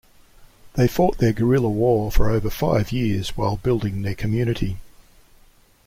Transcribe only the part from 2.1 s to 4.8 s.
for over five years while building their community.